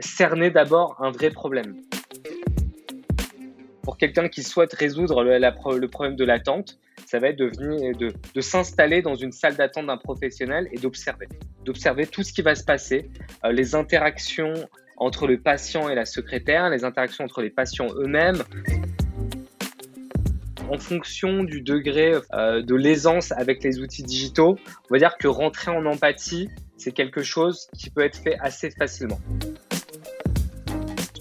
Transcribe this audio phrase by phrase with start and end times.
[0.00, 1.76] cerner d'abord un vrai problème.
[3.82, 8.40] Pour quelqu'un qui souhaite résoudre le, problème de l'attente, ça va être de, venir, de,
[8.40, 11.28] s'installer dans une salle d'attente d'un professionnel et d'observer.
[11.64, 13.10] D'observer tout ce qui va se passer,
[13.44, 14.54] euh, les interactions
[14.96, 18.42] entre le patient et la secrétaire, les interactions entre les patients eux-mêmes.
[20.68, 24.56] En fonction du degré euh, de l'aisance avec les outils digitaux,
[24.88, 28.70] on va dire que rentrer en empathie, c'est quelque chose qui peut être fait assez
[28.70, 29.18] facilement.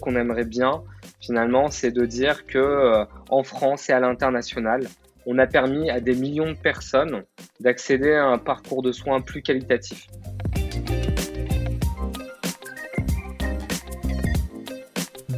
[0.09, 0.81] Qu'on aimerait bien,
[1.21, 4.87] finalement, c'est de dire que euh, en France et à l'international,
[5.27, 7.25] on a permis à des millions de personnes
[7.59, 10.07] d'accéder à un parcours de soins plus qualitatif.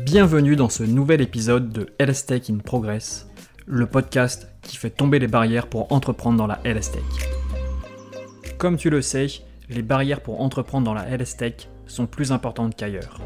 [0.06, 3.28] Bienvenue dans ce nouvel épisode de Health in Progress,
[3.66, 8.54] le podcast qui fait tomber les barrières pour entreprendre dans la Health Tech.
[8.58, 9.28] Comme tu le sais,
[9.70, 11.54] les barrières pour entreprendre dans la Health Tech
[11.88, 13.20] sont plus importantes qu'ailleurs.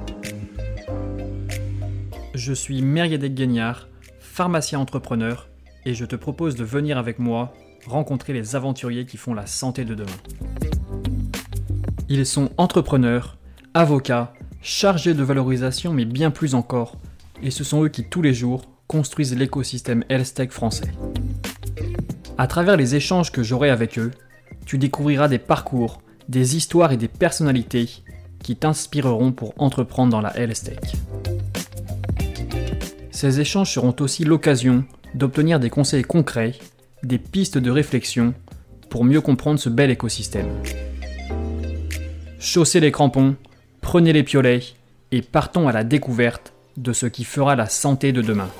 [2.35, 3.87] Je suis Meriadec Guignard,
[4.19, 5.47] pharmacien entrepreneur,
[5.85, 7.53] et je te propose de venir avec moi
[7.87, 10.11] rencontrer les aventuriers qui font la santé de demain.
[12.09, 13.37] Ils sont entrepreneurs,
[13.73, 16.97] avocats, chargés de valorisation, mais bien plus encore,
[17.41, 20.91] et ce sont eux qui tous les jours construisent l'écosystème HealthTech français.
[22.37, 24.11] À travers les échanges que j'aurai avec eux,
[24.65, 27.89] tu découvriras des parcours, des histoires et des personnalités
[28.43, 30.95] qui t'inspireront pour entreprendre dans la HealthTech.
[33.25, 36.51] Ces échanges seront aussi l'occasion d'obtenir des conseils concrets,
[37.01, 38.35] des pistes de réflexion
[38.91, 40.45] pour mieux comprendre ce bel écosystème.
[42.37, 43.35] Chaussez les crampons,
[43.81, 44.61] prenez les piolets
[45.11, 48.51] et partons à la découverte de ce qui fera la santé de demain.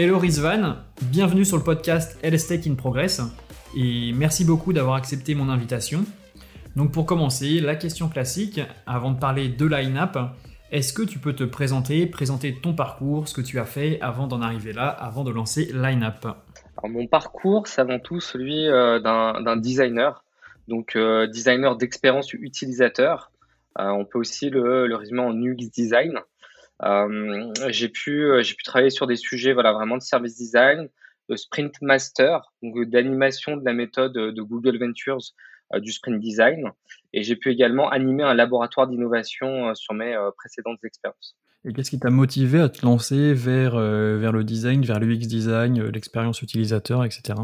[0.00, 3.20] Hello Rizvan, bienvenue sur le podcast LSTech in Progress
[3.76, 6.04] et merci beaucoup d'avoir accepté mon invitation.
[6.76, 10.16] Donc pour commencer, la question classique, avant de parler de line-up,
[10.70, 14.26] est-ce que tu peux te présenter, présenter ton parcours, ce que tu as fait avant
[14.26, 16.26] d'en arriver là, avant de lancer line-up
[16.82, 20.24] Mon parcours, c'est avant tout celui euh, d'un designer,
[20.68, 23.30] donc euh, designer d'expérience utilisateur.
[23.78, 26.18] Euh, on peut aussi le, résumer en UX design.
[27.68, 28.32] j'ai pu,
[28.64, 30.88] travailler sur des sujets voilà, vraiment de service design,
[31.28, 35.34] de sprint master, d'animation de la méthode de Google Ventures
[35.80, 36.70] du sprint design.
[37.12, 41.36] Et j'ai pu également animer un laboratoire d'innovation euh, sur mes euh, précédentes expériences.
[41.64, 45.80] Et qu'est-ce qui t'a motivé à te lancer vers, vers le design, vers l'UX design,
[45.90, 47.34] l'expérience utilisateur, etc.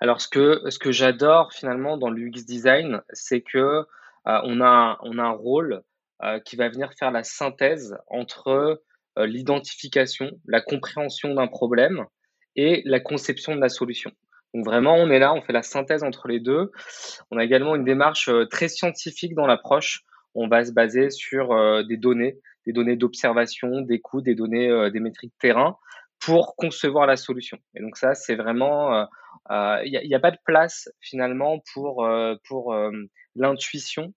[0.00, 3.84] Alors, ce que, ce que j'adore finalement dans l'UX design, c'est que
[4.24, 5.82] on, a, on a un rôle
[6.46, 8.82] qui va venir faire la synthèse entre
[9.18, 12.06] l'identification, la compréhension d'un problème
[12.56, 14.10] et la conception de la solution.
[14.54, 16.72] Donc vraiment, on est là, on fait la synthèse entre les deux.
[17.30, 20.02] On a également une démarche euh, très scientifique dans l'approche.
[20.34, 24.68] On va se baser sur euh, des données, des données d'observation, des coûts, des données,
[24.68, 25.76] euh, des métriques terrain
[26.18, 27.58] pour concevoir la solution.
[27.74, 29.06] Et donc ça, c'est vraiment,
[29.48, 32.06] il n'y a, pas de place finalement pour
[32.46, 32.76] pour
[33.36, 34.12] l'intuition.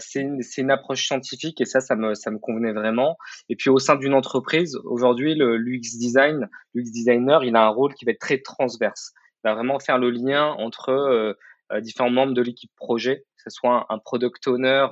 [0.00, 3.16] c'est une, approche scientifique et ça, ça me, ça me convenait vraiment.
[3.48, 7.68] Et puis au sein d'une entreprise, aujourd'hui, le l'UX design, l'UX designer, il a un
[7.68, 11.34] rôle qui va être très transverse va vraiment faire le lien entre euh,
[11.72, 14.86] euh, différents membres de l'équipe projet, que ce soit un, product owner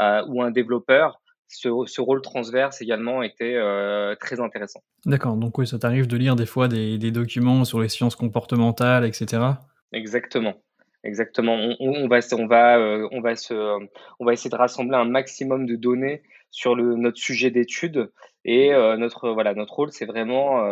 [0.00, 1.20] euh, ou un développeur.
[1.48, 3.58] Ce, ce, rôle transverse également était
[4.18, 4.80] très intéressant.
[5.04, 8.16] D'accord, donc oui, ça t'arrive de lire des fois des, des, documents sur les sciences
[8.16, 9.42] comportementales, etc.
[9.92, 10.54] Exactement.
[11.04, 11.54] Exactement.
[11.54, 12.78] On, on, va, on, va,
[13.10, 13.52] on, va se,
[14.18, 18.10] on va essayer de rassembler un maximum de données sur le, notre sujet d'étude
[18.46, 20.66] et notre, voilà, notre rôle, c'est vraiment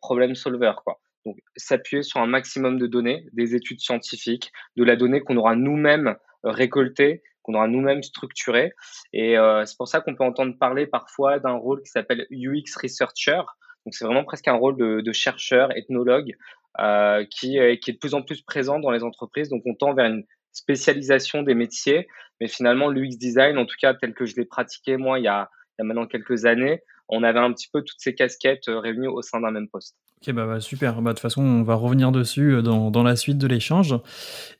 [0.00, 0.72] problem solver.
[0.84, 0.98] Quoi.
[1.24, 5.54] Donc, s'appuyer sur un maximum de données, des études scientifiques, de la donnée qu'on aura
[5.54, 8.72] nous-mêmes euh, récoltée, qu'on aura nous-mêmes structurée.
[9.12, 12.64] Et euh, c'est pour ça qu'on peut entendre parler parfois d'un rôle qui s'appelle UX
[12.80, 13.42] Researcher.
[13.84, 16.36] Donc, c'est vraiment presque un rôle de, de chercheur, ethnologue,
[16.80, 19.48] euh, qui, qui est de plus en plus présent dans les entreprises.
[19.48, 22.08] Donc, on tend vers une spécialisation des métiers.
[22.40, 25.28] Mais finalement, l'UX design, en tout cas tel que je l'ai pratiqué moi il y,
[25.28, 28.68] a, il y a maintenant quelques années, on avait un petit peu toutes ces casquettes
[28.68, 29.96] euh, réunies au sein d'un même poste.
[30.20, 31.02] Ok, bah, bah super.
[31.02, 33.94] Bah, de toute façon, on va revenir dessus euh, dans, dans la suite de l'échange.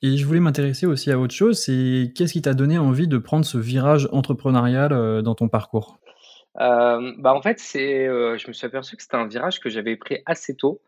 [0.02, 1.58] Et je voulais m'intéresser aussi à autre chose.
[1.58, 5.98] C'est qu'est-ce qui t'a donné envie de prendre ce virage entrepreneurial euh, dans ton parcours?
[6.60, 9.70] Euh, bah en fait, c'est, euh, je me suis aperçu que c'était un virage que
[9.70, 10.80] j'avais pris assez tôt.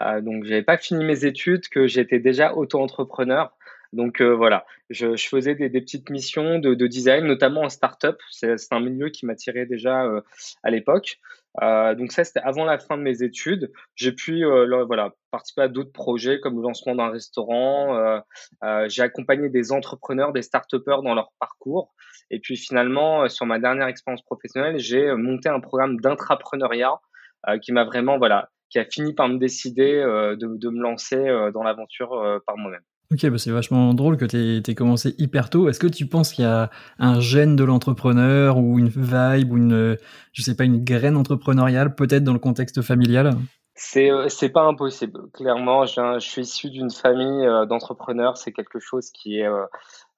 [0.00, 3.52] Euh, donc, j'avais pas fini mes études, que j'étais déjà auto-entrepreneur.
[3.92, 7.68] Donc euh, voilà, je, je faisais des, des, petites missions de, de, design, notamment en
[7.68, 8.18] start-up.
[8.30, 10.22] C'est un milieu qui m'attirait déjà euh,
[10.62, 11.18] à l'époque.
[11.60, 13.70] Euh, donc ça, c'était avant la fin de mes études.
[13.94, 18.22] J'ai pu euh, voilà, participer à d'autres projets comme le lancement d'un restaurant.
[18.86, 21.92] J'ai accompagné des entrepreneurs, des start dans leur parcours.
[22.30, 26.94] Et puis finalement, sur ma dernière expérience professionnelle, j'ai monté un programme d'intrapreneuriat
[27.60, 31.22] qui m'a vraiment, voilà, qui a fini par me décider de, de, me lancer
[31.52, 32.80] dans l'aventure par moi-même.
[33.12, 35.68] Ok, bah c'est vachement drôle que tu aies, commencé hyper tôt.
[35.68, 39.58] Est-ce que tu penses qu'il y a un gène de l'entrepreneur ou une vibe ou
[39.58, 39.98] une,
[40.32, 43.34] je sais pas, une graine entrepreneuriale peut-être dans le contexte familial?
[43.74, 45.30] C'est euh, c'est pas impossible.
[45.34, 48.38] Clairement, je, suis issu d'une famille euh, d'entrepreneurs.
[48.38, 49.66] C'est quelque chose qui est euh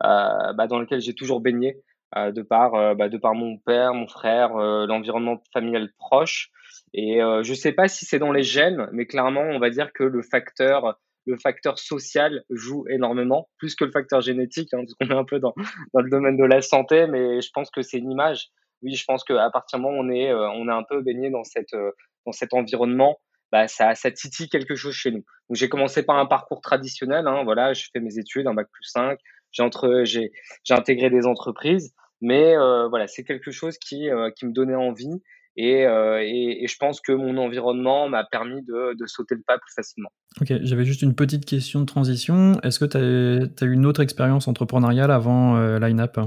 [0.00, 1.76] bah, dans lequel j'ai toujours baigné
[2.14, 6.50] de par bah, de par mon père, mon frère, l'environnement familial proche.
[6.92, 10.04] Et je sais pas si c'est dans les gènes, mais clairement, on va dire que
[10.04, 15.14] le facteur le facteur social joue énormément, plus que le facteur génétique, hein, parce qu'on
[15.14, 15.54] est un peu dans,
[15.94, 18.48] dans le domaine de la santé, mais je pense que c'est une image.
[18.82, 21.00] Oui, je pense qu'à partir du moment où on est, euh, on est un peu
[21.00, 21.90] baigné dans, cette, euh,
[22.26, 23.18] dans cet environnement,
[23.50, 25.24] bah, ça, ça titille quelque chose chez nous.
[25.48, 28.68] Donc j'ai commencé par un parcours traditionnel, hein, voilà, j'ai fait mes études, un bac
[28.70, 29.18] plus 5,
[29.52, 30.32] j'ai entre, j'ai,
[30.64, 35.22] j'ai intégré des entreprises, mais euh, voilà, c'est quelque chose qui, qui me donnait envie
[35.56, 39.58] euh, et, et, je pense que mon environnement m'a permis de, de, sauter le pas
[39.58, 40.10] plus facilement.
[40.40, 42.60] Ok, j'avais juste une petite question de transition.
[42.62, 46.18] Est-ce que tu as, eu une autre expérience entrepreneuriale avant euh, Lineup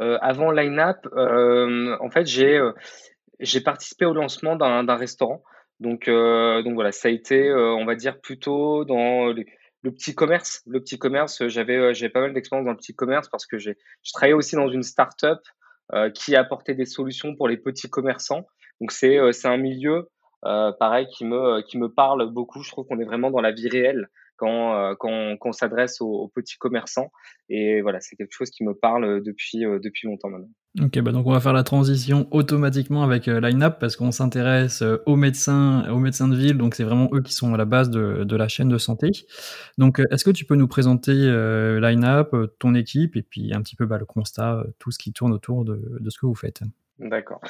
[0.00, 2.60] euh, Avant Lineup, euh, en fait, j'ai
[3.38, 5.42] j'ai participé au lancement d'un restaurant.
[5.80, 10.62] Donc, donc voilà, ça a été, on va dire, plutôt dans le petit commerce.
[10.66, 13.76] Le petit commerce, j'avais pas mal d'expérience dans le petit commerce parce que j'ai
[14.12, 15.52] travaillé aussi dans une start-up euh,
[16.14, 18.46] qui apportait des solutions pour les petits commerçants.
[18.82, 20.10] Donc c'est euh, un milieu
[20.44, 22.62] euh, pareil qui me qui me parle beaucoup.
[22.62, 24.08] Je trouve qu'on est vraiment dans la vie réelle
[24.42, 27.12] quand, quand, quand on s'adresse aux, petits commerçants.
[27.48, 30.50] Et voilà, c'est quelque chose qui me parle depuis, depuis longtemps maintenant.
[30.80, 35.16] Ok, bah donc on va faire la transition automatiquement avec LineUp parce qu'on s'intéresse aux
[35.16, 38.24] médecins, aux médecins de ville, donc c'est vraiment eux qui sont à la base de,
[38.24, 39.10] de la chaîne de santé.
[39.76, 43.76] Donc est-ce que tu peux nous présenter euh, LineUp, ton équipe et puis un petit
[43.76, 46.62] peu bah, le constat, tout ce qui tourne autour de, de ce que vous faites?
[46.98, 47.40] D'accord.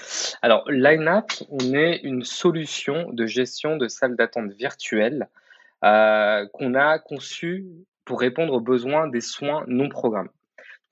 [0.41, 5.29] Alors LineUp, on est une solution de gestion de salles d'attente virtuelles
[5.85, 7.67] euh, qu'on a conçue
[8.05, 10.31] pour répondre aux besoins des soins non programmés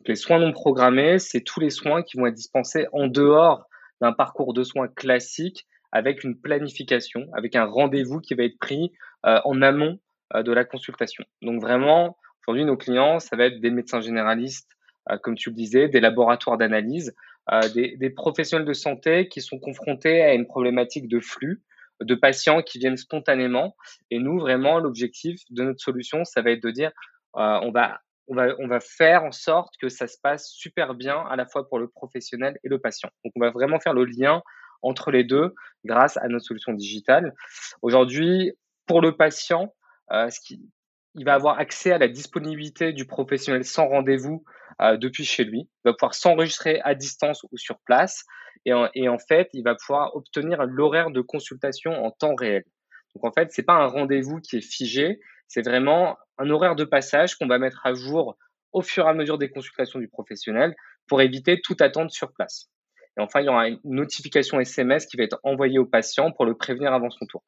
[0.06, 3.68] les soins non programmés, c'est tous les soins qui vont être dispensés en dehors
[4.00, 8.92] d'un parcours de soins classique avec une planification, avec un rendez-vous qui va être pris
[9.26, 9.98] euh, en amont
[10.34, 11.24] euh, de la consultation.
[11.42, 14.70] Donc vraiment, aujourd'hui, nos clients, ça va être des médecins généralistes,
[15.22, 17.16] comme tu le disais, des laboratoires d'analyse,
[17.74, 21.62] des, professionnels de santé qui sont confrontés à une problématique de flux,
[22.00, 23.76] de patients qui viennent spontanément.
[24.10, 26.92] Et nous, vraiment, l'objectif de notre solution, ça va être de dire,
[27.34, 28.00] on va
[28.30, 31.46] on va, on va faire en sorte que ça se passe super bien à la
[31.46, 33.10] fois pour le professionnel et le patient.
[33.24, 34.40] Donc, on va vraiment faire le lien
[34.82, 35.52] entre les deux
[35.84, 37.34] grâce à notre solution digitale.
[37.82, 38.52] Aujourd'hui,
[38.86, 39.74] pour le patient,
[40.12, 40.62] euh, ce qui,
[41.14, 44.44] il va avoir accès à la disponibilité du professionnel sans rendez-vous
[44.80, 45.68] euh, depuis chez lui.
[45.84, 48.24] Il va pouvoir s'enregistrer à distance ou sur place.
[48.64, 52.64] Et en, et en fait, il va pouvoir obtenir l'horaire de consultation en temps réel.
[53.14, 55.18] Donc en fait, c'est pas un rendez-vous qui est figé,
[55.48, 58.36] c'est vraiment un horaire de passage qu'on va mettre à jour
[58.72, 60.74] au fur et à mesure des consultations du professionnel
[61.08, 62.70] pour éviter toute attente sur place.
[63.18, 66.44] Et enfin, il y aura une notification SMS qui va être envoyée au patient pour
[66.44, 67.42] le prévenir avant son tour.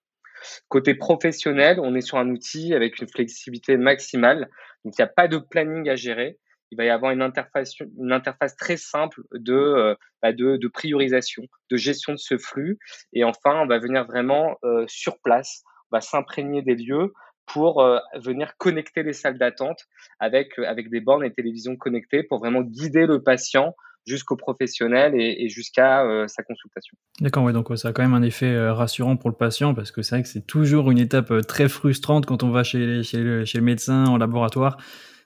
[0.69, 4.49] Côté professionnel, on est sur un outil avec une flexibilité maximale.
[4.85, 6.39] Donc, il n'y a pas de planning à gérer.
[6.71, 11.43] Il va y avoir une interface, une interface très simple de, euh, bah, de, priorisation,
[11.71, 12.79] de gestion de ce flux.
[13.13, 17.13] Et enfin, on va venir vraiment euh, sur place, on va s'imprégner des lieux
[17.45, 19.81] pour euh, venir connecter les salles d'attente
[20.19, 25.49] avec, avec des bornes et télévisions connectées pour vraiment guider le patient jusqu'au professionnel et,
[25.49, 26.97] jusqu'à euh, sa consultation.
[27.21, 30.03] D'accord, ouais, donc ça a quand même un effet rassurant pour le patient parce que
[30.03, 33.45] c'est vrai que c'est toujours une étape très frustrante quand on va chez, chez, le,
[33.45, 34.77] chez le médecin en laboratoire.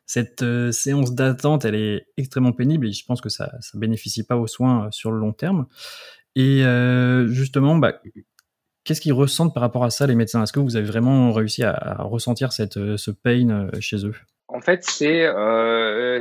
[0.04, 4.36] Cette séance d'attente, elle est extrêmement pénible et je pense que ça ne bénéficie pas
[4.36, 5.66] aux soins sur le long terme.
[6.36, 6.62] Et
[7.28, 8.00] justement, bah,
[8.86, 10.44] Qu'est-ce qu'ils ressentent par rapport à ça, les médecins?
[10.44, 14.14] Est-ce que vous avez vraiment réussi à, ressentir cette, euh, ce pain euh, chez eux?
[14.48, 16.20] En fait, c'est euh,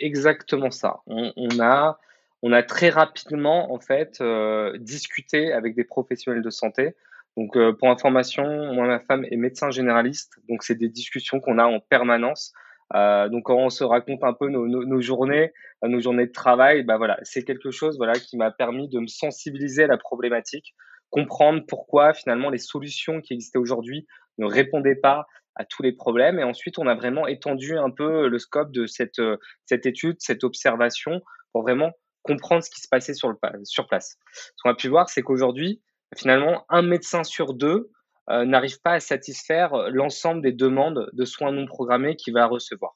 [0.00, 1.00] exactement ça.
[1.06, 1.98] On, a,
[2.42, 6.94] on a très rapidement en fait euh, discuté avec des professionnels de santé.
[7.38, 11.64] Donc, pour information, moi, ma femme est médecin généraliste, donc c'est des discussions qu'on a
[11.64, 12.52] en permanence.
[12.92, 16.82] donc, quand on se raconte un peu nos, nos, nos journées, nos journées de travail,
[16.82, 20.74] bah voilà, c'est quelque chose voilà qui m'a permis de me sensibiliser à la problématique
[21.12, 26.38] comprendre pourquoi finalement les solutions qui existaient aujourd'hui ne répondaient pas à tous les problèmes.
[26.38, 30.16] Et ensuite, on a vraiment étendu un peu le scope de cette, euh, cette étude,
[30.18, 31.20] cette observation,
[31.52, 31.92] pour vraiment
[32.22, 34.16] comprendre ce qui se passait sur, le, sur place.
[34.32, 35.82] Ce qu'on a pu voir, c'est qu'aujourd'hui,
[36.16, 37.90] finalement, un médecin sur deux
[38.28, 42.94] n'arrive pas à satisfaire l'ensemble des demandes de soins non programmés qu'il va recevoir.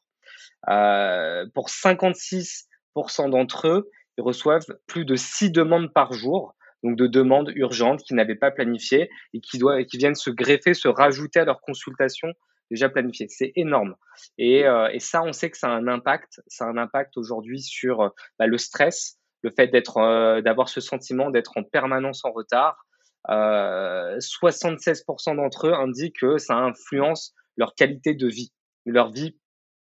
[0.63, 7.53] pour 56% d'entre eux, ils reçoivent plus de six demandes par jour, donc de demandes
[7.55, 11.45] urgentes qu'ils n'avaient pas planifiées et qui, doivent, qui viennent se greffer, se rajouter à
[11.45, 12.33] leur consultation
[12.71, 13.27] déjà planifiée.
[13.29, 13.95] C'est énorme.
[14.39, 16.41] Et, euh, et, ça, on sait que ça a un impact.
[16.47, 20.69] Ça a un impact aujourd'hui sur euh, bah, le stress, le fait d'être, euh, d'avoir
[20.69, 22.83] ce sentiment d'être en permanence en retard.
[23.29, 28.53] 76% d'entre eux indiquent que ça influence leur qualité de vie,
[28.85, 29.37] leur vie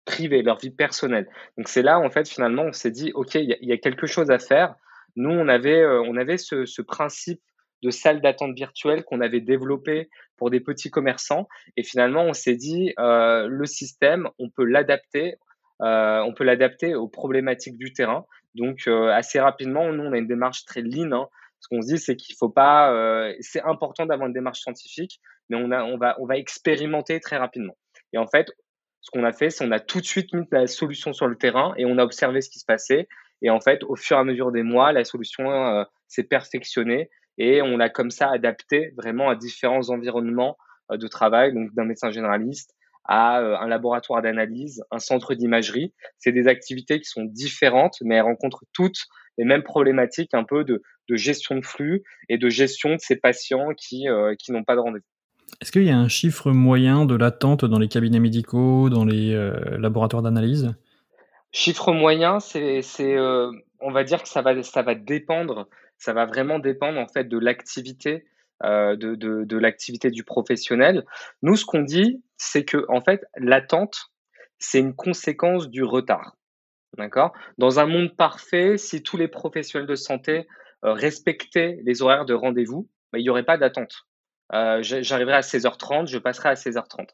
[0.04, 1.28] privée, leur vie personnelle.
[1.56, 4.32] Donc c'est là, en fait, finalement, on s'est dit, OK, il y, a quelque chose
[4.32, 4.74] à faire.
[5.16, 7.40] Nous, on avait, euh, on avait ce, principe
[7.82, 11.48] de salle d'attente virtuelle qu'on avait développé pour des petits commerçants.
[11.76, 15.36] Et finalement, on s'est dit, euh, le système, on peut l'adapter,
[15.82, 18.24] euh, on peut l'adapter aux problématiques du terrain.
[18.54, 21.12] Donc, assez rapidement, nous, on a une démarche très lean.
[21.12, 21.28] Hein.
[21.60, 25.56] Ce qu'on se dit, c'est qu'il faut pas, c'est important d'avoir une démarche scientifique, mais
[25.56, 27.76] on va, on va expérimenter très rapidement.
[28.12, 28.50] Et en fait,
[29.00, 31.36] ce qu'on a fait, c'est on a tout de suite mis la solution sur le
[31.36, 33.08] terrain et on a observé ce qui se passait.
[33.42, 37.10] Et en fait, au fur et à mesure des mois, la solution euh, s'est perfectionnée
[37.36, 40.56] et on l'a comme ça adapté vraiment à différents environnements
[40.90, 45.94] euh, de travail, donc d'un médecin généraliste à euh, un laboratoire d'analyse, un centre d'imagerie.
[46.18, 49.06] C'est des activités qui sont différentes, mais elles rencontrent toutes
[49.38, 53.16] les mêmes problématiques un peu de, de gestion de flux et de gestion de ces
[53.16, 54.06] patients qui,
[54.40, 55.06] qui n'ont pas de rendez-vous.
[55.62, 59.32] Est-ce qu'il y a un chiffre moyen de l'attente dans les cabinets médicaux, dans les
[59.78, 60.74] laboratoires d'analyse?
[61.52, 63.50] Chiffre moyen, c'est, euh,
[63.80, 67.24] on va dire que ça va, ça va dépendre, ça va vraiment dépendre en fait
[67.24, 68.26] de l'activité,
[68.62, 71.04] euh, de, de, l'activité du professionnel.
[71.42, 74.12] Nous, ce qu'on dit, c'est que en fait, l'attente,
[74.58, 76.36] c'est une conséquence du retard.
[76.96, 77.32] D'accord?
[77.58, 80.46] Dans un monde parfait, si tous les professionnels de santé
[80.82, 84.06] respectaient les horaires de rendez-vous, bah, il n'y aurait pas d'attente.
[84.52, 87.08] Euh, j'arriverai à 16h30, je passerai à 16h30.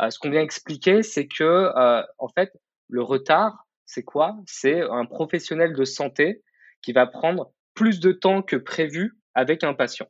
[0.00, 2.52] Euh, ce qu'on vient expliquer, c'est que euh, en fait,
[2.90, 4.36] le retard, c'est quoi?
[4.46, 6.42] C'est un professionnel de santé
[6.82, 10.08] qui va prendre plus de temps que prévu avec un patient.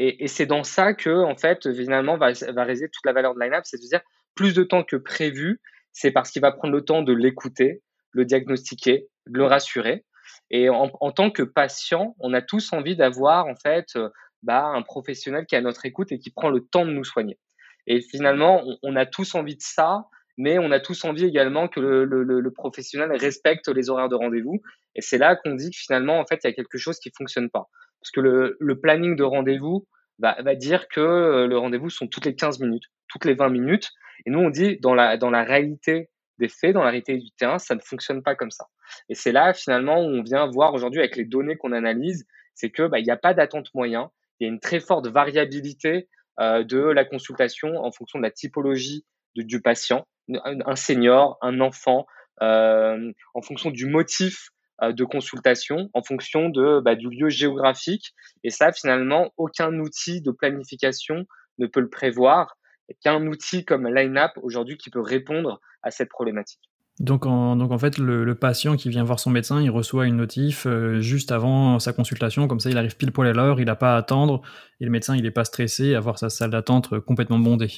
[0.00, 3.40] Et, c'est dans ça que, en fait, finalement, va, va résider toute la valeur de
[3.40, 4.00] line-up, c'est-à-dire
[4.36, 5.60] plus de temps que prévu,
[5.92, 10.04] c'est parce qu'il va prendre le temps de l'écouter, le diagnostiquer, le rassurer.
[10.50, 13.98] Et en, tant que patient, on a tous envie d'avoir, en fait,
[14.42, 17.04] bah, un professionnel qui est à notre écoute et qui prend le temps de nous
[17.04, 17.38] soigner.
[17.86, 20.04] Et finalement, on, a tous envie de ça,
[20.38, 24.62] mais on a tous envie également que le, professionnel respecte les horaires de rendez-vous.
[24.94, 27.10] Et c'est là qu'on dit que finalement, en fait, il y a quelque chose qui
[27.16, 27.68] fonctionne pas.
[28.00, 29.86] Parce que le, planning de rendez-vous
[30.18, 33.90] va, dire que euh, le rendez-vous sont toutes les 15 minutes, toutes les 20 minutes.
[34.24, 37.30] Et nous, on dit, dans la, dans la réalité des faits, dans la réalité du
[37.32, 38.66] terrain, ça ne fonctionne pas comme ça.
[39.08, 42.70] Et c'est là, finalement, où on vient voir aujourd'hui avec les données qu'on analyse, c'est
[42.70, 46.08] que bah, il n'y a pas d'attente moyen il y a une très forte variabilité
[46.40, 49.04] euh, de la consultation en fonction de la typologie
[49.34, 50.06] du patient,
[50.44, 52.06] un senior, un enfant,
[52.42, 54.50] euh, en fonction du motif
[54.82, 58.14] euh, de consultation, en fonction de, bah, du lieu géographique.
[58.44, 61.24] Et ça, finalement, aucun outil de planification
[61.58, 62.54] ne peut le prévoir.
[63.02, 66.62] Qu'un outil comme LineUp aujourd'hui qui peut répondre à cette problématique.
[67.00, 70.16] Donc en, donc en fait, le, patient qui vient voir son médecin, il reçoit une
[70.16, 73.66] notif euh, juste avant sa consultation, comme ça il arrive pile poil à l'heure, il
[73.66, 74.42] n'a pas à attendre,
[74.80, 77.70] et le médecin il n'est pas stressé à voir sa salle d'attente complètement bondée.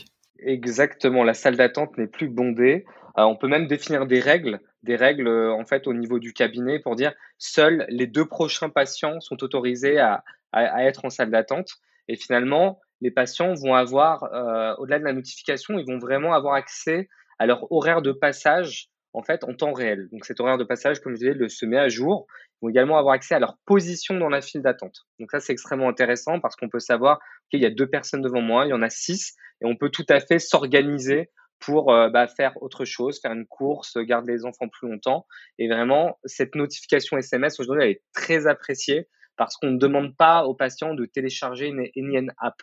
[0.42, 2.84] Exactement, la salle d'attente n'est plus bondée.
[3.18, 6.32] Euh, on peut même définir des règles, des règles euh, en fait au niveau du
[6.32, 11.30] cabinet pour dire seuls les deux prochains patients sont autorisés à, à, être en salle
[11.30, 11.76] d'attente.
[12.08, 14.24] Et finalement, les patients vont avoir,
[14.78, 19.22] au-delà de la notification, ils vont vraiment avoir accès à leur horaire de passage en
[19.22, 20.08] fait en temps réel.
[20.12, 22.26] Donc cet horaire de passage, comme je disais, le se met à jour.
[22.62, 25.06] Vont également avoir accès à leur position dans la file d'attente.
[25.18, 27.18] Donc ça, c'est extrêmement intéressant parce qu'on peut savoir
[27.50, 29.90] qu'il y a deux personnes devant moi, il y en a six, et on peut
[29.90, 34.44] tout à fait s'organiser pour euh, bah, faire autre chose, faire une course, garder les
[34.44, 35.26] enfants plus longtemps.
[35.58, 40.44] Et vraiment, cette notification SMS aujourd'hui, elle est très appréciée parce qu'on ne demande pas
[40.44, 42.56] aux patients de télécharger une énième app.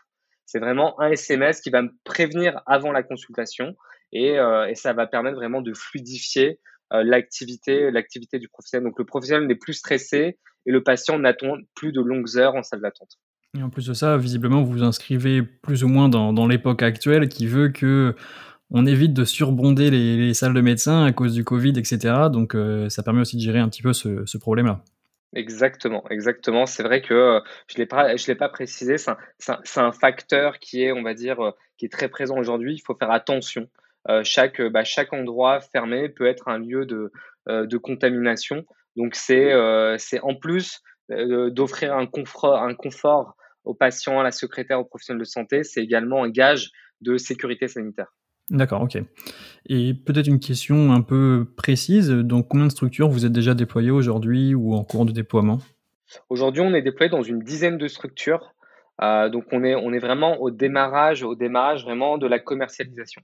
[0.46, 3.76] C'est vraiment un SMS qui va me prévenir avant la consultation
[4.12, 6.60] et, euh, et ça va permettre vraiment de fluidifier
[6.92, 8.86] l'activité, l'activité du professionnel.
[8.86, 12.64] Donc le professionnel n'est plus stressé et le patient n'attend plus de longues heures en
[12.64, 13.18] salle d'attente.
[13.58, 16.84] Et en plus de ça, visiblement, vous vous inscrivez plus ou moins dans, dans l'époque
[16.84, 18.16] actuelle qui veut que
[18.70, 22.16] on évite de surbonder les, les, salles de médecins à cause du Covid, etc.
[22.30, 24.84] Donc euh, ça permet aussi de gérer un petit peu ce, ce problème-là.
[25.34, 26.66] Exactement, exactement.
[26.66, 28.98] C'est vrai que euh, je je l'ai pas précisé.
[28.98, 31.38] C'est un, un, facteur qui est, on va dire,
[31.78, 32.74] qui est très présent aujourd'hui.
[32.76, 33.70] Il faut faire attention.
[34.10, 37.12] Euh, chaque, bah, chaque endroit fermé peut être un lieu de,
[37.50, 38.66] euh, de contamination.
[38.96, 44.32] Donc c'est euh, c'est en plus d'offrir un confort, un confort aux patients, à la
[44.32, 48.08] secrétaire, aux professionnels de santé, c'est également un gage de sécurité sanitaire.
[48.50, 48.98] D'accord, ok.
[49.68, 53.92] Et peut-être une question un peu précise, dans combien de structures vous êtes déjà déployé
[53.92, 55.60] aujourd'hui ou en cours de déploiement?
[56.30, 58.54] Aujourd'hui, on est déployé dans une dizaine de structures.
[59.02, 63.22] Euh, donc, on est, on est vraiment au démarrage, au démarrage vraiment de la commercialisation.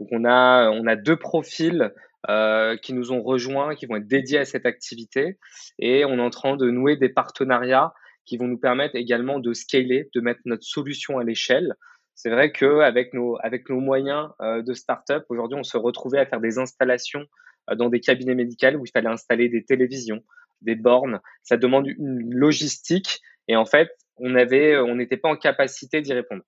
[0.00, 1.92] Donc, on a, on a deux profils
[2.30, 5.38] euh, qui nous ont rejoints, qui vont être dédiés à cette activité.
[5.78, 7.92] Et on est en train de nouer des partenariats
[8.24, 11.74] qui vont nous permettre également de scaler, de mettre notre solution à l'échelle.
[12.14, 16.24] C'est vrai qu'avec nos, avec nos moyens euh, de start-up, aujourd'hui, on se retrouvait à
[16.24, 17.26] faire des installations
[17.70, 20.22] euh, dans des cabinets médicaux où il fallait installer des télévisions,
[20.62, 21.20] des bornes.
[21.42, 23.20] Ça demande une logistique.
[23.48, 26.42] Et en fait, on avait, on n'était pas en capacité d'y répondre.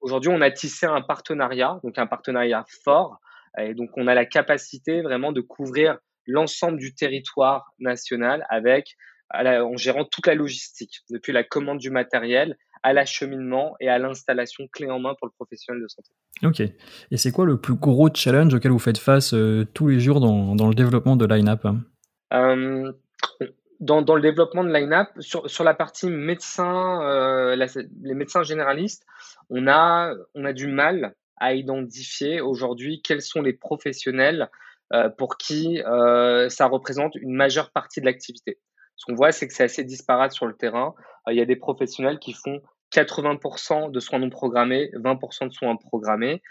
[0.00, 3.20] Aujourd'hui, on a tissé un partenariat, donc un partenariat fort
[3.58, 8.96] et donc, on a la capacité vraiment de couvrir l'ensemble du territoire national avec,
[9.30, 14.66] en gérant toute la logistique, depuis la commande du matériel à l'acheminement et à l'installation
[14.72, 16.10] clé en main pour le professionnel de santé.
[16.42, 16.60] Ok.
[17.10, 20.18] Et c'est quoi le plus gros challenge auquel vous faites face euh, tous les jours
[20.18, 21.64] dans, dans, le développement de Line-Up
[22.32, 22.92] euh,
[23.82, 27.56] dans, dans, le développement de Line-Up, sur, sur, la partie médecin, euh,
[28.02, 29.04] les médecins généralistes,
[29.50, 34.48] on a, on a du mal à identifier aujourd'hui quels sont les professionnels
[34.92, 38.58] euh, pour qui euh, ça représente une majeure partie de l'activité.
[38.96, 40.94] Ce qu'on voit, c'est que c'est assez disparate sur le terrain.
[41.26, 42.60] Euh, il y a des professionnels qui font
[42.92, 46.42] 80% de soins non programmés, 20% de soins programmés.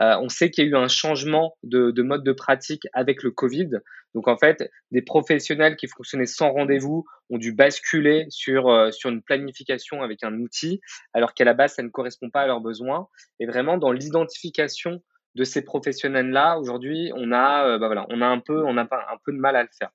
[0.00, 3.22] Euh, on sait qu'il y a eu un changement de, de, mode de pratique avec
[3.22, 3.70] le Covid.
[4.14, 9.10] Donc en fait, des professionnels qui fonctionnaient sans rendez-vous ont dû basculer sur, euh, sur
[9.10, 10.80] une planification avec un outil,
[11.12, 13.08] alors qu'à la base, ça ne correspond pas à leurs besoins.
[13.40, 15.02] Et vraiment, dans l'identification
[15.34, 18.82] de ces professionnels-là, aujourd'hui, on a, euh, bah voilà, on a un peu, on a
[18.82, 19.90] un peu de mal à le faire.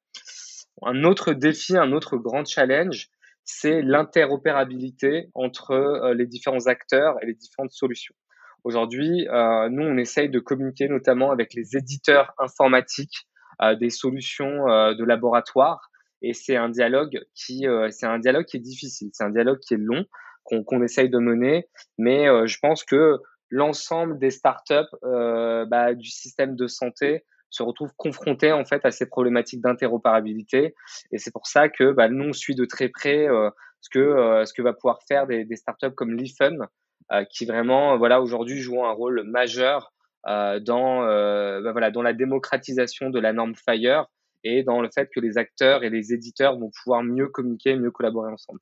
[0.82, 3.10] Un autre défi, un autre grand challenge,
[3.46, 8.16] c'est l'interopérabilité entre euh, les différents acteurs et les différentes solutions.
[8.64, 13.28] Aujourd'hui, euh, nous, on essaye de communiquer notamment avec les éditeurs informatiques
[13.62, 15.90] euh, des solutions de laboratoire,
[16.22, 19.74] et c'est un dialogue qui, c'est un dialogue qui est difficile, c'est un dialogue qui
[19.74, 20.06] est long,
[20.46, 21.67] qu'on essaye de mener,
[21.98, 23.17] mais je pense que
[23.50, 29.06] l'ensemble des startups bah, du système de santé se retrouvent confrontés en fait à ces
[29.06, 30.74] problématiques d'interopérabilité.
[31.12, 33.50] Et c'est pour ça que bah, nous on suit de très près euh,
[33.82, 36.68] ce que euh, ce que va pouvoir faire des, startups comme Lifen,
[37.12, 39.94] euh, qui vraiment voilà aujourd'hui jouent un rôle majeur
[40.26, 44.08] dans bah, voilà dans la démocratisation de la norme Fire
[44.46, 47.92] et dans le fait que les acteurs et les éditeurs vont pouvoir mieux communiquer, mieux
[47.92, 48.60] collaborer ensemble.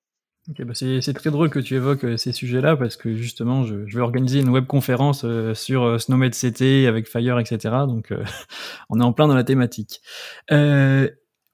[0.48, 4.02] Bah, c'est très drôle que tu évoques euh, ces sujets-là parce que justement, je, vais
[4.02, 7.60] organiser une webconférence euh, sur euh, Snowmed CT avec Fire, etc.
[7.88, 8.12] Donc,
[8.90, 10.02] on est en plein dans la thématique.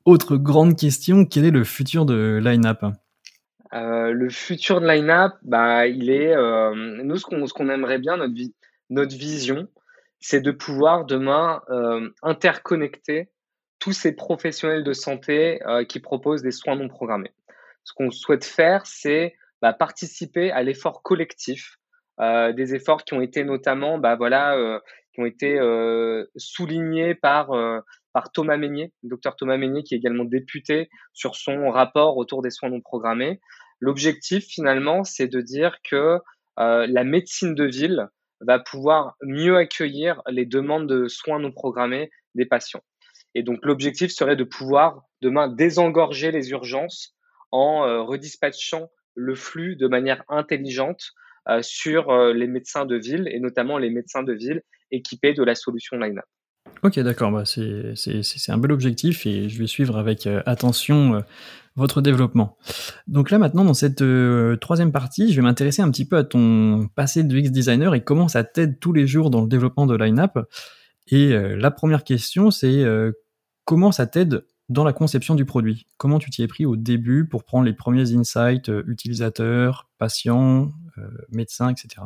[0.06, 2.86] autre grande question, quel est le futur de Lineup
[3.74, 6.34] Le futur de Lineup, bah, il est,
[7.04, 8.34] nous, ce qu'on qu'on aimerait bien, notre,
[8.90, 9.68] notre vision,
[10.22, 11.62] c'est de pouvoir demain
[12.24, 13.30] interconnecter
[13.80, 17.34] tous ces professionnels de santé qui proposent des soins non programmés
[17.88, 21.78] ce qu'on souhaite faire, c'est bah, participer à l'effort collectif,
[22.20, 24.80] euh, des efforts qui ont été notamment, bah, voilà, euh,
[25.14, 27.52] qui ont été euh, soulignés par
[28.12, 32.50] par Thomas Meignet, docteur Thomas Meignet, qui est également député sur son rapport autour des
[32.50, 33.40] soins non programmés.
[33.80, 36.18] L'objectif, finalement, c'est de dire que
[36.58, 38.08] la médecine de ville
[38.42, 42.84] va pouvoir mieux accueillir les demandes de soins non programmés des patients.
[43.36, 47.17] Et donc, l'objectif serait de pouvoir demain désengorger les urgences
[47.52, 51.12] en euh, redispatchant le flux de manière intelligente
[51.50, 55.44] euh, sur euh, les médecins de ville et notamment les médecins de ville équipés de
[55.44, 56.26] la solution Line-Up.
[56.84, 61.24] Ok, d'accord, bah c'est un bel objectif et je vais suivre avec attention
[61.76, 62.58] votre développement.
[63.08, 64.04] Donc là maintenant dans cette
[64.60, 68.04] troisième partie, je vais m'intéresser un petit peu à ton passé de UX designer et
[68.04, 70.38] comment ça t'aide tous les jours dans le développement de Line-Up.
[71.08, 72.84] Et la première question c'est
[73.64, 75.88] comment ça t'aide dans la conception du produit.
[75.98, 80.72] Comment tu t'y es pris au début pour prendre les premiers insights euh, utilisateurs, patients,
[80.98, 82.06] euh, médecins, etc.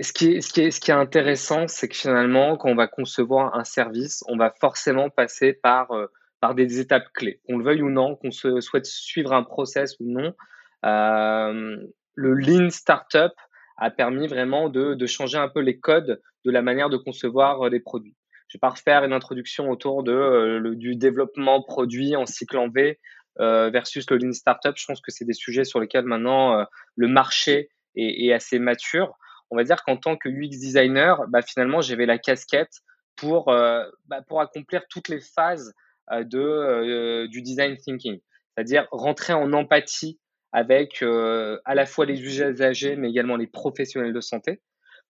[0.00, 4.52] Ce qui, est, intéressant, c'est que finalement, quand on va concevoir un service, on va
[4.60, 6.06] forcément passer par, euh,
[6.54, 7.40] des étapes clés.
[7.46, 10.34] Qu'on le veuille ou non, qu'on souhaite suivre un process ou non,
[10.82, 13.32] le Lean Startup
[13.76, 17.68] a permis vraiment de, de changer un peu les codes de la manière de concevoir
[17.68, 18.16] les produits.
[18.50, 22.68] Je vais pas refaire une introduction autour de, euh, du développement produit en cycle en
[22.68, 22.98] V
[23.38, 24.72] euh, versus le Lean Startup.
[24.76, 26.64] Je pense que c'est des sujets sur lesquels maintenant euh,
[26.96, 29.16] le marché est, est, assez mature.
[29.50, 32.80] On va dire qu'en tant que UX designer, bah, finalement, j'avais la casquette
[33.14, 35.74] pour, bah, pour accomplir toutes les phases
[36.10, 38.20] de, du design thinking,
[38.54, 40.18] c'est-à-dire rentrer en empathie
[40.52, 44.62] avec à la fois les usagers, mais également les professionnels de santé,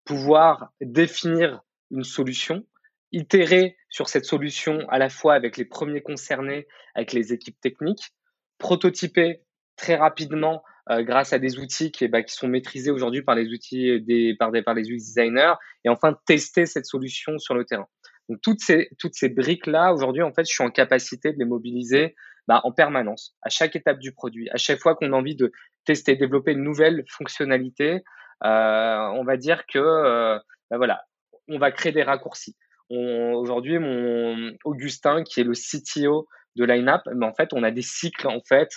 [0.05, 2.65] pouvoir définir une solution,
[3.13, 8.15] itérer sur cette solution à la fois avec les premiers concernés, avec les équipes techniques,
[8.59, 9.43] prototyper
[9.77, 13.49] très rapidement euh, grâce à des outils qui, bah, qui sont maîtrisés aujourd'hui par les
[13.49, 17.89] outils des, par, des, par les designers, et enfin tester cette solution sur le terrain.
[18.29, 21.45] Donc toutes ces, toutes ces briques-là, aujourd'hui, en fait, je suis en capacité de les
[21.45, 22.15] mobiliser
[22.47, 25.53] bah, en permanence, à chaque étape du produit, à chaque fois qu'on a envie de
[25.85, 28.03] tester, développer une nouvelle fonctionnalité,
[28.45, 30.39] euh, on va dire que euh,
[30.71, 31.03] bah, voilà,
[31.49, 32.57] on va créer des raccourcis.
[32.91, 36.27] Aujourd'hui, mon Augustin, qui est le CTO
[36.57, 38.71] de Lineup, mais en fait, on a des cycles en fait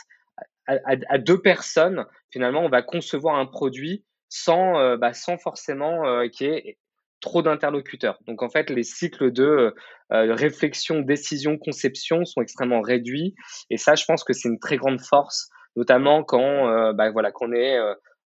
[0.68, 2.06] à, deux personnes.
[2.32, 6.78] Finalement, on va concevoir un produit sans, euh, bah, sans forcément euh, qu'il y ait
[7.22, 8.20] trop d'interlocuteurs.
[8.28, 9.74] Donc en fait, les cycles de
[10.12, 13.36] euh, réflexion, décision, conception sont extrêmement réduits.
[13.70, 17.54] Et ça, je pense que c'est une très grande force, notamment quand bah, voilà, qu'on
[17.54, 17.78] est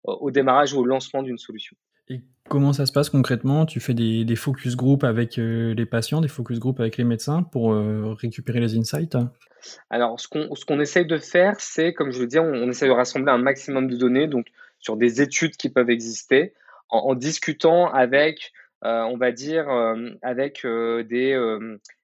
[0.04, 1.76] au démarrage ou au lancement d'une solution.
[2.10, 3.66] Et comment ça se passe concrètement?
[3.66, 7.44] Tu fais des, focus group avec euh, les patients, des focus group avec les médecins
[7.44, 9.18] pour euh, récupérer les insights?
[9.90, 12.92] Alors, ce qu'on ce essaye de faire, c'est, comme je le dis, on, essaie de
[12.92, 14.48] rassembler un maximum de données, donc
[14.80, 16.54] sur des études qui peuvent exister,
[16.90, 18.54] en, discutant avec,
[18.86, 19.68] euh, on va dire,
[20.22, 21.58] avec des,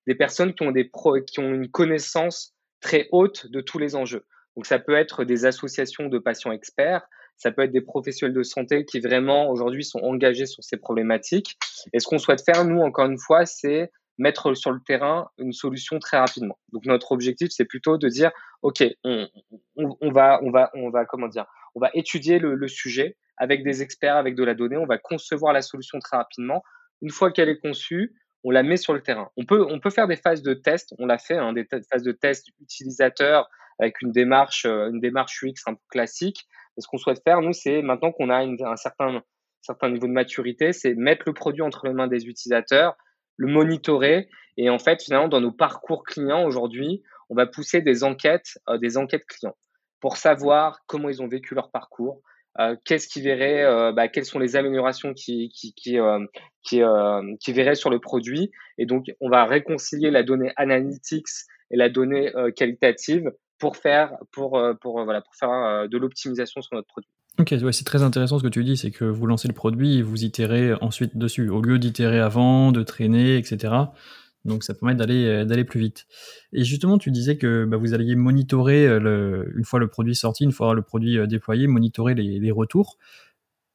[0.08, 3.96] des personnes qui ont, des pro, qui ont une connaissance très haute de tous les
[3.96, 4.26] enjeux.
[4.58, 8.44] Donc, ça peut être des associations de patients experts, ça peut être des professionnels de
[8.44, 11.58] santé qui vraiment aujourd'hui sont engagés sur ces problématiques.
[11.92, 15.54] Et ce qu'on souhaite faire, nous, encore une fois, c'est mettre sur le terrain une
[15.54, 16.58] solution très rapidement.
[16.72, 21.28] Donc notre objectif, c'est plutôt de dire, ok, on, va, on va, on va, comment
[21.28, 24.86] dire, on va étudier le, le, sujet avec des experts, avec de la donnée, on
[24.86, 26.64] va concevoir la solution très rapidement.
[27.02, 29.30] Une fois qu'elle est conçue, on la met sur le terrain.
[29.38, 32.04] On peut, on peut faire des phases de test, on l'a fait, hein, des phases
[32.04, 36.46] de test utilisateurs avec une démarche, euh, une démarche UX un peu classique.
[36.78, 40.96] Ce qu'on souhaite faire, nous, c'est maintenant qu'on a un certain, niveau de maturité, c'est
[40.96, 42.96] mettre le produit entre les mains des utilisateurs,
[43.38, 44.30] le monitorer.
[44.58, 48.78] Et en fait, finalement, dans nos parcours clients aujourd'hui, on va pousser des enquêtes, euh,
[48.78, 49.56] des enquêtes clients
[50.02, 52.22] pour savoir comment ils ont vécu leur parcours,
[52.60, 55.98] euh, qu'est-ce qu'ils verraient, euh, bah, quelles sont les améliorations qui, qui
[57.48, 58.52] verraient sur le produit.
[58.78, 61.28] Et donc, on va réconcilier la donnée analytics
[61.72, 63.32] et la donnée qualitative
[63.64, 67.10] pour faire, pour, euh, pour, euh, voilà, pour faire euh, de l'optimisation sur notre produit.
[67.40, 70.00] Ok, ouais, c'est très intéressant ce que tu dis, c'est que vous lancez le produit
[70.00, 73.74] et vous itérez ensuite dessus, au lieu d'itérer avant, de traîner, etc.
[74.44, 76.08] Donc ça permet d'aller plus vite.
[76.52, 80.52] Et justement, tu disais que bah, vous alliez monitorer une fois le produit sorti, une
[80.52, 82.98] fois le produit déployé, monitorer les, les retours.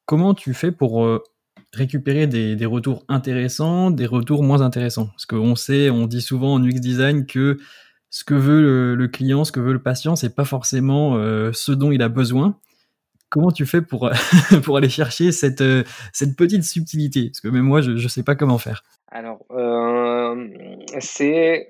[0.05, 1.09] Comment tu fais pour
[1.73, 5.07] récupérer des, des, retours intéressants, des retours moins intéressants?
[5.07, 7.57] Parce qu'on sait, on dit souvent en UX design que
[8.11, 11.73] ce que veut le, client, ce que veut le patient, c'est pas forcément euh, ce
[11.73, 12.59] dont il a besoin.
[13.29, 14.11] Comment tu fais pour,
[14.65, 17.29] pour aller chercher cette, euh, cette petite subtilité?
[17.29, 18.83] Parce que même moi, je ne sais pas comment faire.
[19.09, 20.49] Alors, euh,
[20.99, 21.69] c'est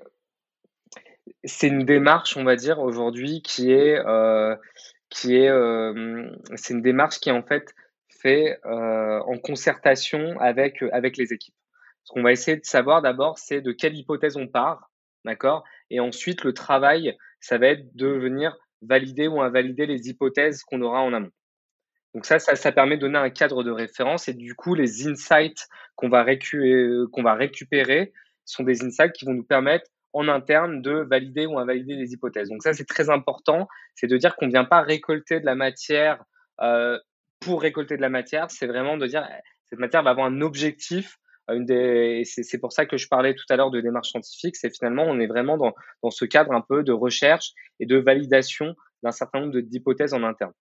[1.63, 3.97] une démarche, on va dire, aujourd'hui qui est
[5.09, 5.49] qui est
[6.55, 7.73] c'est une démarche qui est en fait
[8.21, 11.55] fait en concertation avec avec les équipes.
[12.03, 14.89] Ce qu'on va essayer de savoir d'abord, c'est de quelle hypothèse on part,
[15.25, 15.63] d'accord?
[15.89, 20.81] Et ensuite, le travail, ça va être de venir valider ou invalider les hypothèses qu'on
[20.81, 21.31] aura en amont.
[22.13, 25.07] Donc ça, ça, ça, permet de donner un cadre de référence et du coup, les
[25.07, 26.25] insights qu'on va,
[27.11, 28.13] qu'on va récupérer
[28.45, 32.49] sont des insights qui vont nous permettre en interne de valider ou invalider les hypothèses.
[32.49, 35.53] Donc ça, c'est très important, c'est de dire qu'on ne vient pas récolter de la
[35.53, 36.23] matière
[36.61, 36.97] euh,
[37.39, 39.27] pour récolter de la matière, c'est vraiment de dire
[39.65, 41.17] cette matière va avoir un objectif
[42.23, 45.19] c'est pour ça que je parlais tout à l'heure de démarche scientifique, c'est finalement on
[45.19, 45.73] est vraiment dans,
[46.09, 50.53] ce cadre un peu de recherche et de validation d'un certain nombre d'hypothèses en interne.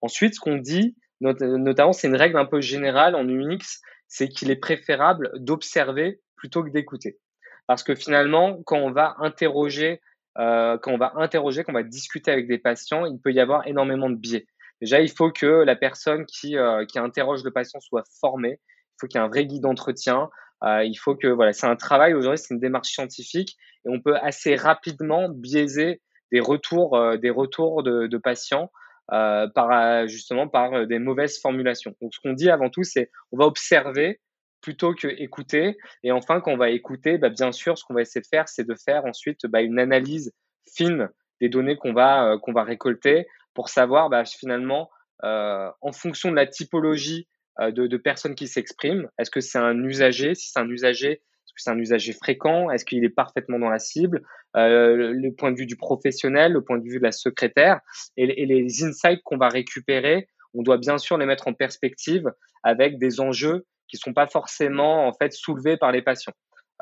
[0.00, 4.50] Ensuite, ce qu'on dit, notamment, c'est une règle un peu générale en UX, c'est qu'il
[4.50, 7.18] est préférable d'observer plutôt que d'écouter.
[7.66, 10.00] Parce que finalement, quand on va interroger,
[10.38, 13.40] euh, quand on va interroger, quand on va discuter avec des patients, il peut y
[13.40, 14.46] avoir énormément de biais.
[14.80, 18.58] Déjà, il faut que la personne qui, euh, qui interroge le patient soit formée,
[19.02, 20.30] faut qu'il y ait un vrai guide d'entretien.
[20.62, 24.00] Euh, il faut que voilà, c'est un travail aujourd'hui, c'est une démarche scientifique et on
[24.00, 28.70] peut assez rapidement biaiser des retours, euh, des retours de, de patients
[29.12, 31.94] euh, par justement par des mauvaises formulations.
[32.00, 34.20] Donc ce qu'on dit avant tout, c'est on va observer
[34.60, 35.76] plutôt que écouter.
[36.04, 38.48] Et enfin, quand on va écouter, bah, bien sûr, ce qu'on va essayer de faire,
[38.48, 40.32] c'est de faire ensuite bah, une analyse
[40.72, 41.08] fine
[41.40, 44.88] des données qu'on va qu'on va récolter pour savoir bah, finalement
[45.24, 47.26] en fonction de la typologie
[47.60, 49.08] euh, de, personnes qui s'expriment.
[49.18, 50.34] Est-ce que c'est un usager?
[50.34, 52.70] Si c'est un usager, Est-ce que c'est un usager fréquent?
[52.70, 54.22] Est-ce qu'il est parfaitement dans la cible?
[54.56, 57.80] Euh, Le point de vue du professionnel, le point de vue de la secrétaire
[58.16, 62.30] et, et les insights qu'on va récupérer, on doit bien sûr les mettre en perspective
[62.62, 66.32] avec des enjeux qui sont pas forcément en fait soulevés par les patients.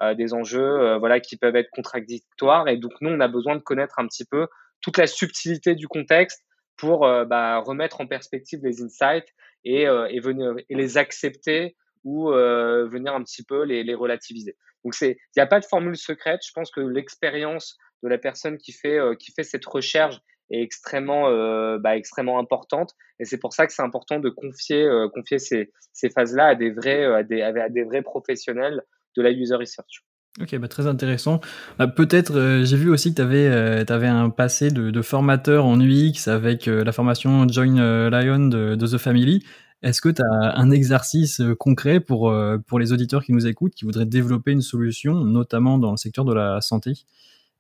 [0.02, 3.56] Euh, des enjeux euh, voilà qui peuvent être contradictoires et donc nous on a besoin
[3.56, 4.46] de connaître un petit peu
[4.80, 6.42] toute la subtilité du contexte
[6.80, 9.28] pour euh, bah, remettre en perspective les insights
[9.64, 14.56] et, et venir et les accepter ou venir un petit peu les, les relativiser.
[14.84, 16.40] Donc c'est il n'y a pas de formule secrète.
[16.46, 20.16] Je pense que l'expérience de la personne qui fait qui fait cette recherche
[20.50, 21.28] est extrêmement
[21.76, 26.08] bah, extrêmement importante et c'est pour ça que c'est important de confier confier ces, ces
[26.08, 28.82] phases là à des vrais à des, à des vrais professionnels
[29.14, 30.02] de la user research.
[30.38, 31.40] Ok, bah très intéressant.
[31.78, 35.80] Bah, peut-être, euh, j'ai vu aussi que tu avais, euh, un passé de, formateur en
[35.80, 39.44] UX avec euh, la formation Join Lion de, The Family.
[39.82, 42.30] Est-ce que tu as un exercice concret pour,
[42.78, 46.34] les auditeurs qui nous écoutent, qui voudraient développer une solution, notamment dans le secteur de
[46.34, 46.92] la santé,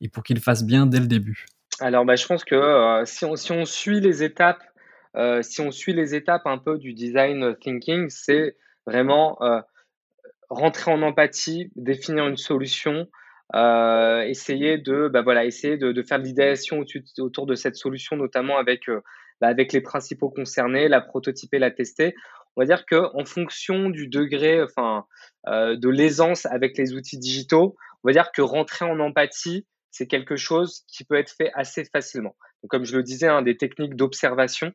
[0.00, 1.46] et pour qu'ils fassent bien dès le début?
[1.80, 4.62] Alors, bah, je pense que si on suit les étapes,
[5.40, 8.54] si on suit les étapes un peu du design thinking, c'est
[8.86, 9.38] vraiment
[10.50, 13.06] rentrer en empathie, définir une solution,
[13.54, 16.84] euh, essayer de, bah voilà, essayer de, faire de l'idéation
[17.18, 19.00] autour de cette solution, notamment avec, euh,
[19.40, 22.14] bah avec les principaux concernés, la prototyper, la tester.
[22.56, 25.06] On va dire que en fonction du degré, enfin,
[25.46, 30.06] euh, de l'aisance avec les outils digitaux, on va dire que rentrer en empathie, c'est
[30.06, 32.36] quelque chose qui peut être fait assez facilement.
[32.68, 34.72] Comme je le disais, hein, des techniques d'observation,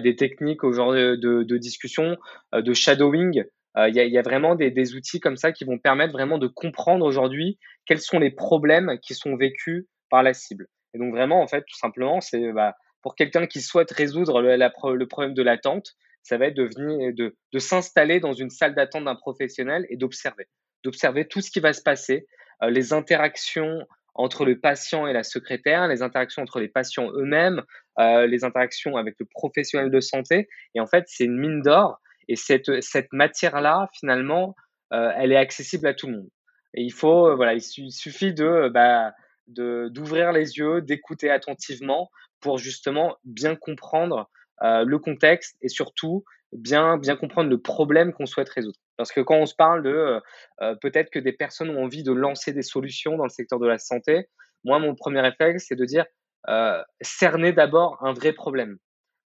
[0.00, 2.16] des techniques aujourd'hui de, de, discussion,
[2.52, 3.44] de shadowing,
[3.76, 6.38] il y, a, y, a, vraiment des, des, outils comme ça qui vont permettre vraiment
[6.38, 10.68] de comprendre aujourd'hui quels sont les problèmes qui sont vécus par la cible.
[10.94, 14.56] Et donc vraiment, en fait, tout simplement, c'est bah, pour quelqu'un qui souhaite résoudre le,
[14.56, 18.74] le problème de l'attente, ça va être de venir, de, de s'installer dans une salle
[18.74, 20.46] d'attente d'un professionnel et d'observer,
[20.84, 22.26] d'observer tout ce qui va se passer,
[22.62, 27.62] euh, les interactions entre le patient et la secrétaire, les interactions entre les patients eux-mêmes,
[27.98, 30.48] euh, les interactions avec le professionnel de santé.
[30.74, 34.54] Et en fait, c'est une mine d'or et cette, cette matière-là, finalement,
[34.92, 36.28] euh, elle est accessible à tout le monde.
[36.74, 39.12] Et il faut, euh, voilà, il suffit de, bah,
[39.48, 44.28] de d'ouvrir les yeux, d'écouter attentivement pour justement bien comprendre
[44.62, 48.78] euh, le contexte et surtout bien bien comprendre le problème qu'on souhaite résoudre.
[48.96, 50.20] Parce que quand on se parle de
[50.60, 53.66] euh, peut-être que des personnes ont envie de lancer des solutions dans le secteur de
[53.66, 54.28] la santé,
[54.64, 56.04] moi mon premier réflexe c'est de dire
[56.48, 58.78] euh, cerner d'abord un vrai problème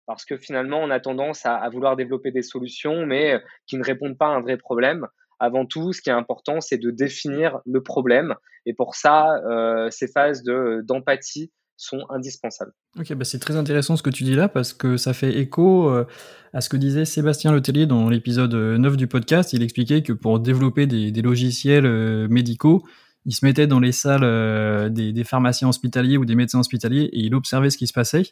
[0.06, 3.84] parce que finalement, on a tendance à, vouloir développer des solutions, mais euh, qui ne
[3.84, 5.08] répondent pas à un vrai problème.
[5.40, 8.36] Avant tout, ce qui est important, c'est de définir le problème.
[8.66, 12.72] Et pour ça, euh, ces phases d'empathie sont indispensables.
[12.98, 15.90] Ok, bah c'est très intéressant ce que tu dis là parce que ça fait écho
[15.90, 16.08] euh,
[16.54, 19.52] à ce que disait Sébastien Letellier dans l'épisode 9 du podcast.
[19.52, 22.82] Il expliquait que pour développer des, logiciels médicaux,
[23.26, 27.36] il se mettait dans les salles des, pharmaciens hospitaliers ou des médecins hospitaliers et il
[27.36, 28.24] observait ce qui se passait.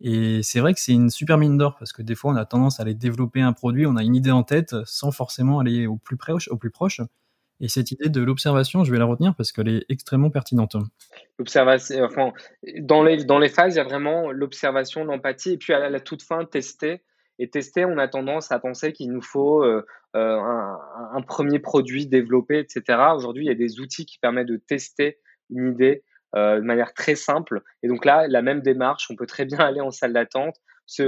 [0.00, 2.44] Et c'est vrai que c'est une super mine d'or parce que des fois on a
[2.44, 5.86] tendance à aller développer un produit, on a une idée en tête sans forcément aller
[5.86, 6.48] au plus proche.
[6.48, 7.00] Au plus proche.
[7.60, 10.76] Et cette idée de l'observation, je vais la retenir parce qu'elle est extrêmement pertinente.
[11.38, 12.32] L'observation, enfin,
[12.80, 16.00] dans les, dans les phases, il y a vraiment l'observation, l'empathie, et puis à la
[16.00, 17.02] toute fin, tester.
[17.40, 19.84] Et tester, on a tendance à penser qu'il nous faut euh,
[20.16, 20.38] euh,
[21.12, 22.98] un, premier produit développé, etc.
[23.14, 25.18] Aujourd'hui, il y a des outils qui permettent de tester
[25.50, 27.62] une idée, euh, de manière très simple.
[27.82, 31.02] Et donc là, la même démarche, on peut très bien aller en salle d'attente, se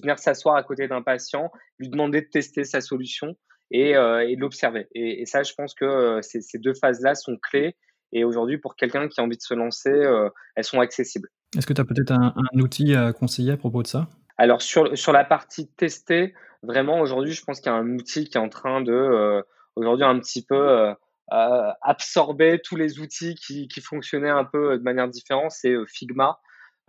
[0.00, 3.36] venir s'asseoir à côté d'un patient, lui demander de tester sa solution
[3.72, 4.86] et, euh, l'observer.
[4.94, 7.74] Et, et, ça, je pense que euh, ces, ces deux phases-là sont clés.
[8.12, 11.28] Et aujourd'hui, pour quelqu'un qui a envie de se lancer, euh, elles sont accessibles.
[11.56, 14.08] Est-ce que tu as peut-être un, un, outil à conseiller à propos de ça?
[14.36, 18.28] Alors, sur, sur la partie tester, vraiment, aujourd'hui, je pense qu'il y a un outil
[18.28, 19.42] qui est en train de, euh,
[19.76, 20.92] aujourd'hui, un petit peu euh,
[21.80, 26.40] absorber tous les outils qui, qui, fonctionnaient un peu de manière différente, c'est euh, Figma.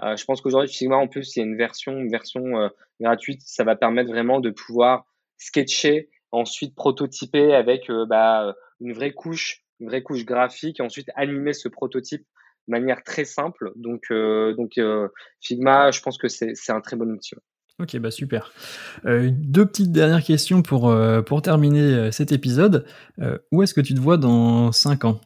[0.02, 3.42] Euh, je pense qu'aujourd'hui, Figma, en plus, il y a une version, une version gratuite.
[3.46, 5.06] Ça va permettre vraiment de pouvoir
[5.38, 11.54] sketcher, ensuite prototyper avec bah, une vraie couche, une vraie couche graphique, et ensuite animer
[11.54, 12.26] ce prototype
[12.68, 13.72] de manière très simple.
[13.76, 14.80] Donc, donc
[15.42, 17.36] Figma, je pense que c'est un très bon outil.
[17.80, 18.54] Ok, bah super.
[19.06, 22.86] Euh, deux petites dernières questions pour, euh, terminer euh, cet épisode.
[23.52, 25.22] Où est-ce que tu te vois dans 5 ans?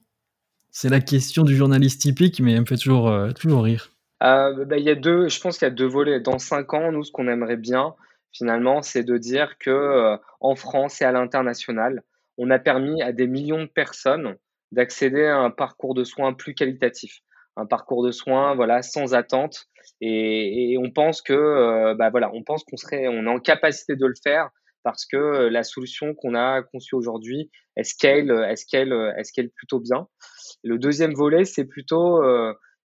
[0.71, 3.89] C'est la question du journaliste typique, mais elle me fait toujours, toujours rire.
[4.21, 6.19] Bah, y a deux, je pense qu'il y a deux volets.
[6.19, 7.95] Dans 5 ans, nous, ce qu'on aimerait bien,
[8.31, 12.03] finalement, c'est de dire que en France et à l'international,
[12.37, 14.35] on a permis à des millions de personnes
[14.71, 17.21] d'accéder à un parcours de soins plus qualitatif,
[17.57, 19.67] un parcours de soins voilà sans attente
[20.01, 23.95] et, on pense que, euh, bah voilà, on pense qu'on serait, on est en capacité
[23.95, 24.49] de le faire
[24.83, 29.79] parce que la solution qu'on a conçue aujourd'hui, est-ce qu'elle, est-ce qu'elle, est-ce qu'elle plutôt
[29.79, 30.07] bien?
[30.63, 32.23] le deuxième volet, c'est plutôt,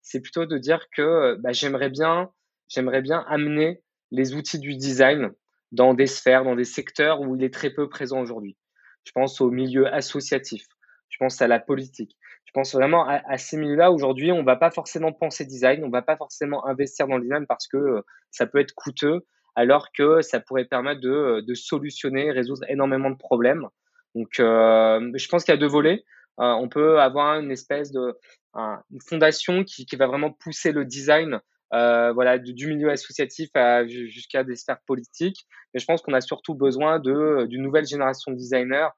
[0.01, 2.31] c'est plutôt de dire que bah, j'aimerais bien,
[2.69, 5.31] j'aimerais bien amener les outils du design
[5.71, 8.57] dans des sphères, dans des secteurs où il est très peu présent aujourd'hui.
[9.05, 10.65] Je pense au milieu associatif,
[11.11, 13.91] je pense à la politique, je pense vraiment à, ces milieux-là.
[13.91, 17.45] Aujourd'hui, on va pas forcément penser design, on va pas forcément investir dans le design
[17.45, 21.53] parce que euh, ça peut être coûteux, alors que ça pourrait permettre de, euh, de
[21.53, 23.67] solutionner, résoudre énormément de problèmes.
[24.15, 26.03] Donc, euh, je pense qu'il y a deux volets.
[26.39, 28.17] Euh, on peut avoir une espèce de
[28.53, 31.39] une fondation qui, qui va vraiment pousser le design
[31.73, 33.49] euh, voilà, du, milieu associatif
[33.85, 35.45] jusqu'à des sphères politiques.
[35.73, 38.89] Mais je pense qu'on a surtout besoin de d'une nouvelle génération de designers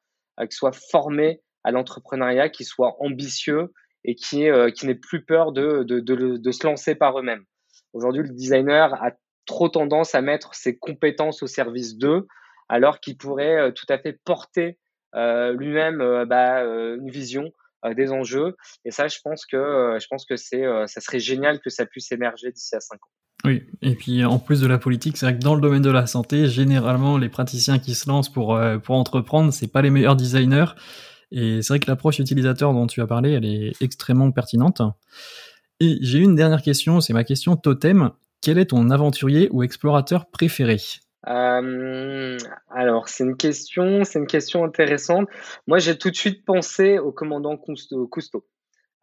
[0.49, 3.73] qui soient formés à l'entrepreneuriat, qui soient ambitieux
[4.05, 7.43] et qui, euh, qui n'aient plus peur de, de, de, se lancer par eux-mêmes.
[7.93, 9.11] Aujourd'hui, le designer a
[9.45, 12.27] trop tendance à mettre ses compétences au service d'eux,
[12.69, 14.77] alors qu'il pourrait euh, tout à fait porter
[15.15, 17.51] euh, lui-même euh, bah, une vision
[17.97, 18.55] des enjeux.
[18.85, 22.13] Et ça, je pense que je pense que c'est ça serait génial que ça puisse
[22.13, 23.11] émerger d'ici à cinq ans.
[23.43, 25.91] Oui, et puis en plus de la politique, c'est vrai que dans le domaine de
[25.91, 30.15] la santé, généralement, les praticiens qui se lancent pour, pour entreprendre, c'est pas les meilleurs
[30.15, 30.67] designers.
[31.33, 34.83] Et c'est vrai que l'approche utilisateur dont tu as parlé, elle est extrêmement pertinente.
[35.79, 38.11] Et j'ai une dernière question, c'est ma question totem.
[38.39, 40.77] Quel est ton aventurier ou explorateur préféré?
[41.27, 42.37] Euh,
[42.69, 45.27] alors c'est une question, c'est une question intéressante.
[45.65, 48.09] Moi j'ai tout de suite pensé au commandant Cousteau.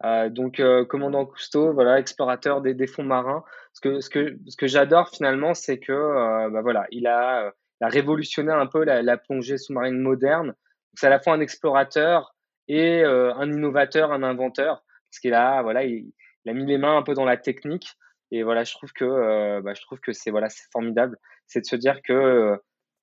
[0.05, 3.43] Euh, donc euh, commandant Cousteau, voilà, explorateur des, fonds marins.
[3.73, 8.53] Ce que ce que ce que j'adore finalement, c'est que bah, voilà, il a, révolutionné
[8.53, 10.53] un peu la plongée sous-marine moderne
[10.95, 12.35] c'est à la fois un explorateur
[12.67, 16.11] et euh, un innovateur, un inventeur, parce qu'il a, voilà, il,
[16.47, 17.89] a mis les mains un peu dans la technique.
[18.31, 21.61] Et voilà, je trouve que, euh, bah, je trouve que c'est voilà, c'est formidable, c'est
[21.61, 22.57] de se dire que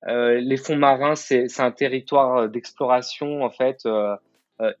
[0.07, 3.87] euh, les fonds marins, c'est un territoire d'exploration en fait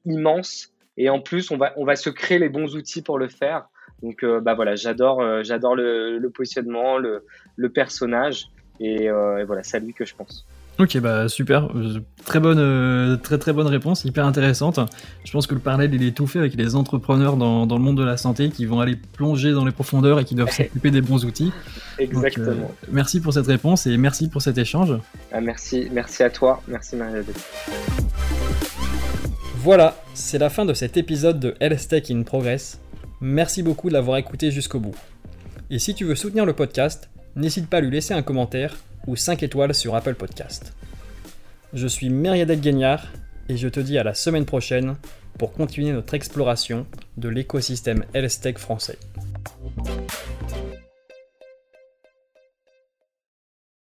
[0.05, 0.73] immense.
[0.97, 3.69] Et en plus, on va, on va se créer les bons outils pour le faire.
[4.01, 8.47] Donc, bah voilà, j'adore, j'adore le, positionnement, le, le personnage,
[8.79, 10.47] et, et voilà, c'est à lui que je pense.
[10.79, 11.67] Ok, bah super,
[12.23, 14.79] très bonne, euh, très très bonne réponse, hyper intéressante.
[15.25, 17.83] Je pense que le parallèle il est tout fait avec les entrepreneurs dans, dans le
[17.83, 20.89] monde de la santé qui vont aller plonger dans les profondeurs et qui doivent s'occuper
[20.89, 21.51] des bons outils.
[21.97, 22.71] Exactement.
[22.71, 24.97] Euh, merci pour cette réponse et merci pour cet échange.
[25.33, 27.25] Ah, merci, merci à toi, merci Marie.
[29.57, 32.79] Voilà, c'est la fin de cet épisode de Health Tech in Progress.
[33.19, 34.95] Merci beaucoup de l'avoir écouté jusqu'au bout.
[35.69, 38.77] Et si tu veux soutenir le podcast, n'hésite pas à lui laisser un commentaire
[39.09, 40.73] ou 5 étoiles sur Apple Podcast.
[41.73, 43.07] Je suis Meriadec Guignard
[43.49, 44.97] et je te dis à la semaine prochaine
[45.39, 46.85] pour continuer notre exploration
[47.17, 48.99] de l'écosystème Health français.